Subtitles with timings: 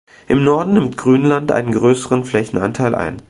[0.27, 3.19] Im Norden nimmt Grünland einen größeren Flächenanteil ein.